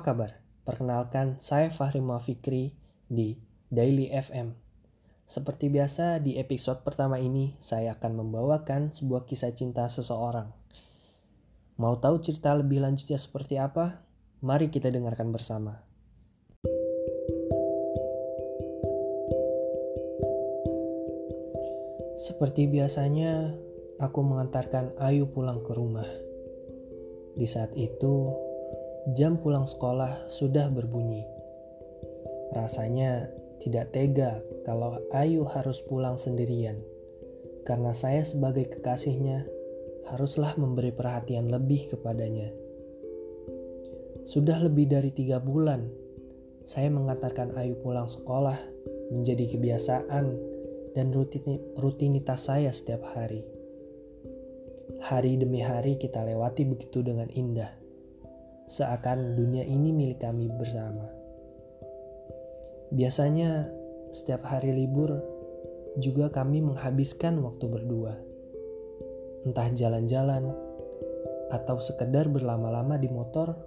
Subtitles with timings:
[0.00, 0.40] Kabar?
[0.64, 2.72] Perkenalkan, saya Fahri Muafikri
[3.04, 3.36] di
[3.68, 4.56] Daily FM.
[5.28, 10.50] Seperti biasa, di episode pertama ini saya akan membawakan sebuah kisah cinta seseorang.
[11.76, 14.00] Mau tahu cerita lebih lanjutnya seperti apa?
[14.40, 15.84] Mari kita dengarkan bersama.
[22.16, 23.52] Seperti biasanya,
[24.00, 26.08] aku mengantarkan Ayu pulang ke rumah.
[27.36, 28.48] Di saat itu,
[29.08, 31.24] jam pulang sekolah sudah berbunyi.
[32.52, 33.32] Rasanya
[33.62, 36.76] tidak tega kalau Ayu harus pulang sendirian,
[37.64, 39.48] karena saya sebagai kekasihnya
[40.12, 42.52] haruslah memberi perhatian lebih kepadanya.
[44.28, 45.88] Sudah lebih dari tiga bulan,
[46.68, 48.58] saya mengantarkan Ayu pulang sekolah
[49.08, 50.26] menjadi kebiasaan
[50.92, 51.06] dan
[51.78, 53.48] rutinitas saya setiap hari.
[55.00, 57.79] Hari demi hari kita lewati begitu dengan indah
[58.70, 61.10] seakan dunia ini milik kami bersama.
[62.94, 63.66] Biasanya,
[64.14, 65.18] setiap hari libur
[65.98, 68.14] juga kami menghabiskan waktu berdua,
[69.42, 70.54] entah jalan-jalan
[71.50, 73.58] atau sekedar berlama-lama di motor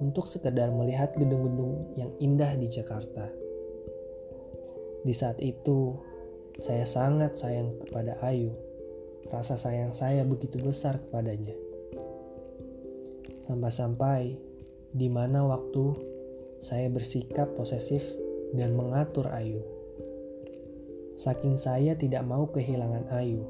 [0.00, 3.28] untuk sekedar melihat gedung-gedung yang indah di Jakarta.
[5.04, 5.92] Di saat itu,
[6.56, 8.56] saya sangat sayang kepada Ayu.
[9.28, 11.65] Rasa sayang saya begitu besar kepadanya.
[13.46, 14.34] Sampai-sampai
[14.90, 15.94] di mana waktu
[16.58, 18.02] saya bersikap posesif
[18.50, 19.62] dan mengatur Ayu.
[21.14, 23.46] Saking saya tidak mau kehilangan Ayu.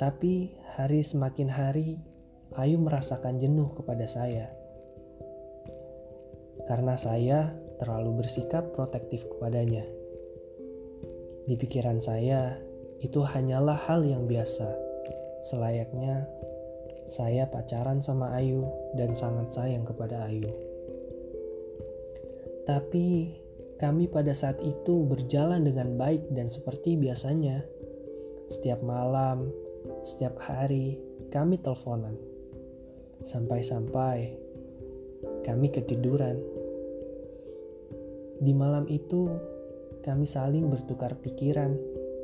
[0.00, 2.00] Tapi hari semakin hari,
[2.56, 4.48] Ayu merasakan jenuh kepada saya.
[6.64, 9.84] Karena saya terlalu bersikap protektif kepadanya.
[11.44, 12.56] Di pikiran saya,
[13.04, 14.72] itu hanyalah hal yang biasa,
[15.44, 16.24] selayaknya
[17.10, 20.46] saya pacaran sama Ayu dan sangat sayang kepada Ayu.
[22.70, 23.34] Tapi
[23.82, 27.66] kami pada saat itu berjalan dengan baik dan seperti biasanya.
[28.46, 29.50] Setiap malam,
[30.06, 31.02] setiap hari
[31.34, 32.14] kami teleponan.
[33.26, 34.38] Sampai-sampai
[35.42, 36.38] kami ketiduran.
[38.38, 39.34] Di malam itu
[40.06, 41.74] kami saling bertukar pikiran,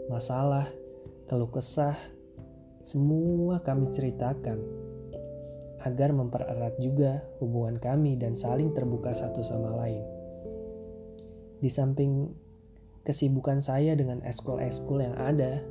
[0.06, 0.70] masalah,
[1.26, 1.98] keluh kesah,
[2.86, 4.62] semua kami ceritakan
[5.82, 10.06] agar mempererat juga hubungan kami dan saling terbuka satu sama lain.
[11.58, 12.30] Di samping
[13.02, 15.66] kesibukan saya dengan eskul-eskul yang ada,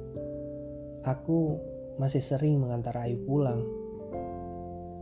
[1.08, 1.56] aku
[1.96, 3.64] masih sering mengantar Ayu pulang.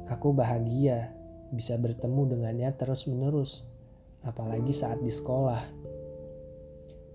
[0.05, 1.17] Aku bahagia
[1.49, 3.65] bisa bertemu dengannya terus-menerus,
[4.21, 5.65] apalagi saat di sekolah.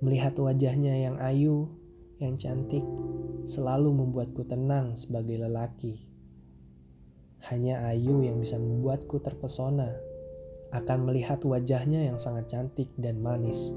[0.03, 1.71] Melihat wajahnya yang ayu,
[2.19, 2.83] yang cantik,
[3.49, 6.05] selalu membuatku tenang sebagai lelaki.
[7.49, 9.89] Hanya Ayu yang bisa membuatku terpesona
[10.69, 13.73] akan melihat wajahnya yang sangat cantik dan manis.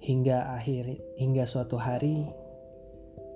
[0.00, 2.24] Hingga akhir hingga suatu hari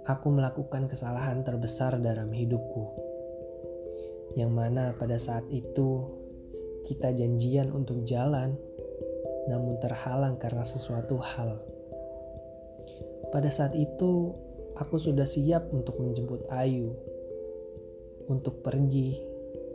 [0.09, 2.89] aku melakukan kesalahan terbesar dalam hidupku.
[4.33, 6.09] Yang mana pada saat itu
[6.89, 8.57] kita janjian untuk jalan
[9.45, 11.74] namun terhalang karena sesuatu hal.
[13.35, 14.31] Pada saat itu,
[14.79, 16.95] aku sudah siap untuk menjemput Ayu,
[18.31, 19.19] untuk pergi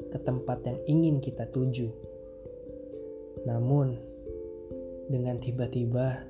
[0.07, 1.91] ke tempat yang ingin kita tuju.
[3.43, 3.99] Namun,
[5.11, 6.23] dengan tiba-tiba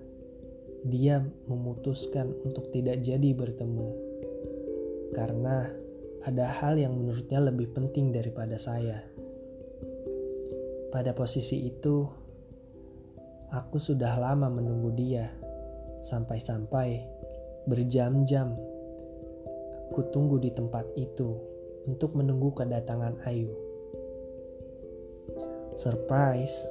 [0.89, 3.89] dia memutuskan untuk tidak jadi bertemu
[5.11, 5.67] karena
[6.23, 9.05] ada hal yang menurutnya lebih penting daripada saya.
[10.89, 12.09] Pada posisi itu,
[13.53, 15.29] aku sudah lama menunggu dia
[16.01, 17.18] sampai-sampai
[17.69, 18.57] Berjam-jam
[19.89, 21.37] aku tunggu di tempat itu
[21.85, 23.53] untuk menunggu kedatangan Ayu.
[25.77, 26.65] Surprise,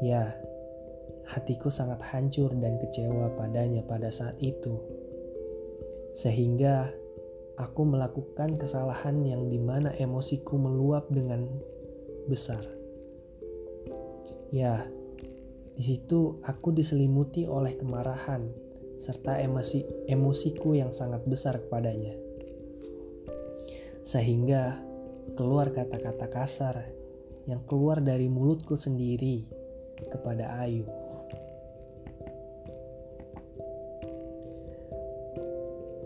[0.00, 0.32] ya,
[1.28, 4.80] hatiku sangat hancur dan kecewa padanya pada saat itu,
[6.16, 6.88] sehingga
[7.60, 11.44] aku melakukan kesalahan yang di mana emosiku meluap dengan
[12.24, 12.64] besar.
[14.48, 14.88] Ya,
[15.76, 18.65] di situ aku diselimuti oleh kemarahan
[18.96, 22.16] serta emosi emosiku yang sangat besar kepadanya.
[24.00, 24.80] Sehingga
[25.36, 26.76] keluar kata-kata kasar
[27.46, 29.46] yang keluar dari mulutku sendiri
[30.10, 30.86] kepada Ayu.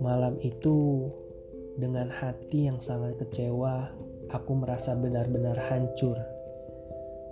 [0.00, 1.08] Malam itu,
[1.76, 3.92] dengan hati yang sangat kecewa,
[4.32, 6.16] aku merasa benar-benar hancur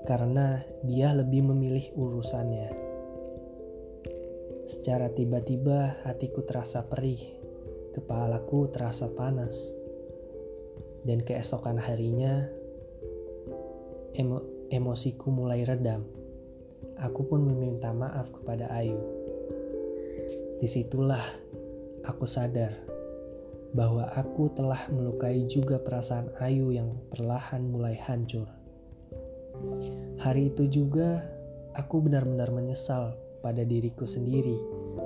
[0.04, 2.87] karena dia lebih memilih urusannya.
[4.68, 7.24] Secara tiba-tiba hatiku terasa perih,
[7.96, 9.72] kepalaku terasa panas.
[11.00, 12.44] Dan keesokan harinya,
[14.12, 16.04] emo emosiku mulai redam.
[17.00, 19.00] Aku pun meminta maaf kepada Ayu.
[20.60, 21.24] Di situlah
[22.04, 22.76] aku sadar
[23.72, 28.52] bahwa aku telah melukai juga perasaan Ayu yang perlahan mulai hancur.
[30.20, 31.24] Hari itu juga
[31.72, 34.56] aku benar-benar menyesal pada diriku sendiri,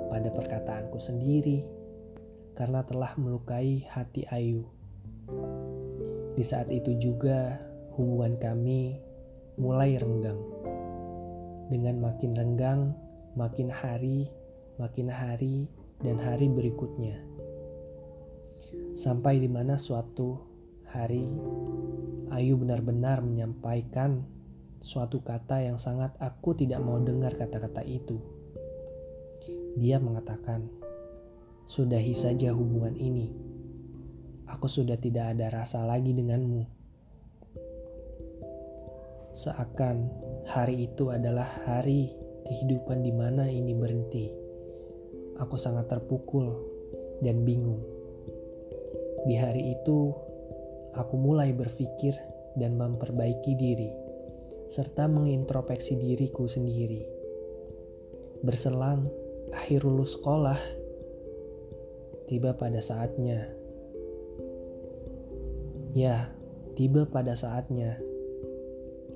[0.09, 1.65] pada perkataanku sendiri,
[2.53, 4.69] karena telah melukai hati Ayu.
[6.33, 7.61] Di saat itu juga
[7.93, 8.97] hubungan kami
[9.57, 10.41] mulai renggang.
[11.69, 12.81] Dengan makin renggang,
[13.37, 14.29] makin hari,
[14.77, 15.69] makin hari,
[16.01, 17.21] dan hari berikutnya.
[18.93, 20.41] Sampai di mana suatu
[20.89, 21.25] hari
[22.33, 24.25] Ayu benar-benar menyampaikan
[24.83, 28.19] suatu kata yang sangat aku tidak mau dengar kata-kata itu.
[29.79, 30.67] Dia mengatakan,
[31.63, 33.31] "Sudahi saja hubungan ini.
[34.51, 36.67] Aku sudah tidak ada rasa lagi denganmu."
[39.31, 40.11] Seakan
[40.51, 42.11] hari itu adalah hari
[42.43, 44.27] kehidupan di mana ini berhenti.
[45.39, 46.53] Aku sangat terpukul
[47.23, 47.81] dan bingung.
[49.23, 50.11] Di hari itu,
[50.91, 52.13] aku mulai berpikir
[52.59, 54.02] dan memperbaiki diri,
[54.67, 57.03] serta mengintrospeksi diriku sendiri.
[58.43, 59.07] Berselang
[59.53, 60.59] akhir lulus sekolah,
[62.27, 63.49] tiba pada saatnya.
[65.93, 66.33] Ya,
[66.73, 68.01] tiba pada saatnya.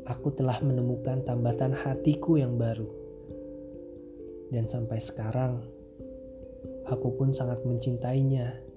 [0.08, 2.88] Aku telah menemukan tambatan hatiku yang baru.
[4.48, 5.68] Dan sampai sekarang,
[6.88, 8.68] aku pun sangat mencintainya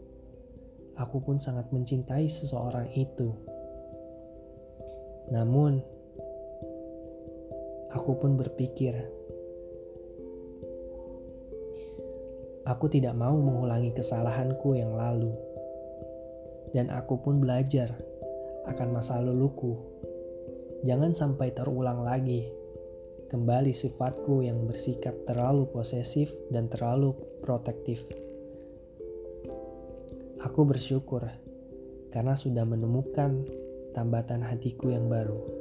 [1.01, 3.33] aku pun sangat mencintai seseorang itu.
[5.33, 5.81] Namun,
[7.91, 8.95] aku pun berpikir,
[12.63, 15.35] aku tidak mau mengulangi kesalahanku yang lalu,
[16.71, 17.99] dan aku pun belajar
[18.71, 19.75] akan masa laluku.
[20.87, 22.49] Jangan sampai terulang lagi
[23.29, 27.13] kembali sifatku yang bersikap terlalu posesif dan terlalu
[27.45, 28.07] protektif.
[30.41, 31.29] Aku bersyukur
[32.09, 33.45] karena sudah menemukan
[33.93, 35.60] tambatan hatiku yang baru.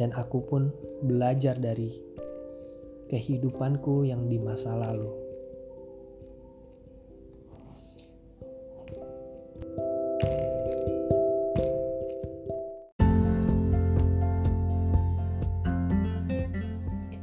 [0.00, 0.72] Dan aku pun
[1.04, 1.92] belajar dari
[3.12, 5.22] kehidupanku yang di masa lalu.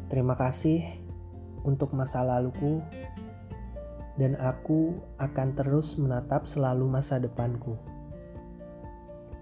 [0.09, 0.85] Terima kasih
[1.65, 2.81] untuk masa laluku
[4.19, 7.88] dan aku akan terus menatap selalu masa depanku.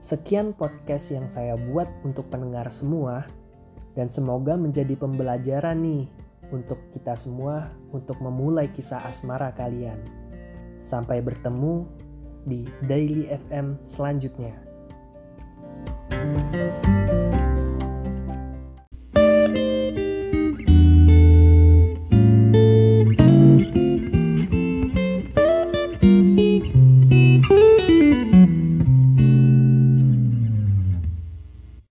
[0.07, 3.27] Sekian podcast yang saya buat untuk pendengar semua,
[3.91, 6.07] dan semoga menjadi pembelajaran nih
[6.47, 9.99] untuk kita semua untuk memulai kisah asmara kalian.
[10.79, 11.83] Sampai bertemu
[12.47, 14.66] di Daily FM selanjutnya.